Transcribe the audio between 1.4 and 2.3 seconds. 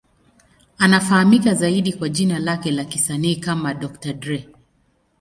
zaidi kwa